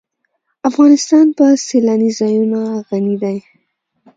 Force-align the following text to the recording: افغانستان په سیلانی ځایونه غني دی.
افغانستان 0.69 1.25
په 1.37 1.45
سیلانی 1.67 2.11
ځایونه 2.19 2.59
غني 2.87 3.15
دی. 3.23 3.37